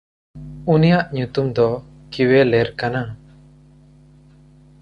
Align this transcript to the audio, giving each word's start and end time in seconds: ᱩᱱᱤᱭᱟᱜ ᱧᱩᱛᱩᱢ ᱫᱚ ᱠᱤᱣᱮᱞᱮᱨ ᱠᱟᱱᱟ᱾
ᱩᱱᱤᱭᱟᱜ 0.73 1.05
ᱧᱩᱛᱩᱢ 1.15 1.47
ᱫᱚ 1.55 1.67
ᱠᱤᱣᱮᱞᱮᱨ 2.11 2.67
ᱠᱟᱱᱟ᱾ 2.79 3.01